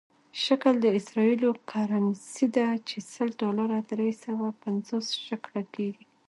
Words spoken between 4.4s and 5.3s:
پنځوس